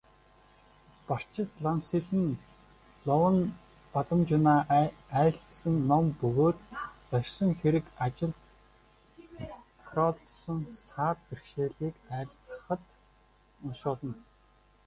[1.07, 2.39] Барчидламсэл нь
[3.07, 4.67] Ловонбадамжунайн
[5.21, 6.57] айлдсан ном бөгөөд
[7.09, 8.37] зорьсон хэрэг ажилд
[9.35, 12.81] тохиолдсон саад бэрхшээлийг арилгахад
[13.65, 14.15] уншуулна.